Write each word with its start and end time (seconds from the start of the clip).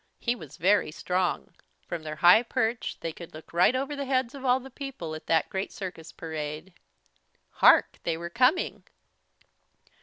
He 0.19 0.33
was 0.33 0.57
very 0.57 0.89
strong. 0.89 1.53
From 1.85 2.01
their 2.01 2.15
high 2.15 2.41
perch 2.41 2.97
they 3.01 3.13
could 3.13 3.35
look 3.35 3.53
right 3.53 3.75
over 3.75 3.95
the 3.95 4.05
heads 4.07 4.33
of 4.33 4.43
all 4.43 4.59
the 4.59 4.71
people 4.71 5.13
at 5.13 5.27
that 5.27 5.47
great 5.47 5.71
circus 5.71 6.11
parade. 6.11 6.73
Hark! 7.51 7.99
They 8.01 8.17
were 8.17 8.31
coming! 8.31 8.85